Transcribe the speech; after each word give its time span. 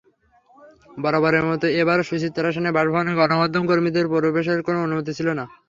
বরাবরের 0.97 1.43
মতো 1.49 1.65
এবারও 1.81 2.07
সুচিত্রা 2.09 2.49
সেনের 2.53 2.75
বাসভবনে 2.77 3.11
গণমাধ্যমকর্মীদের 3.19 4.05
প্রবেশের 4.13 4.59
কোনো 4.67 4.79
অনুমতি 4.85 5.11
ছিল 5.17 5.27
না। 5.39 5.45